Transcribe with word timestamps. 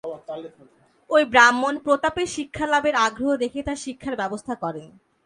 ওই 1.09 1.23
ব্রাহ্মণ 1.25 1.73
প্রতাপের 1.85 2.27
শিক্ষালাভের 2.35 2.95
আগ্রহ 3.07 3.31
দেখে 3.43 3.59
তার 3.67 3.79
শিক্ষার 3.85 4.15
ব্যবস্থা 4.15 4.53
করেন। 4.55 4.89